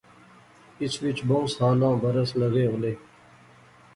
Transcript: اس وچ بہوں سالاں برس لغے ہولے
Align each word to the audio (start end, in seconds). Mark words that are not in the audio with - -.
اس 0.83 0.93
وچ 1.03 1.17
بہوں 1.27 1.45
سالاں 1.55 1.95
برس 2.01 2.29
لغے 2.39 2.65
ہولے 2.71 2.93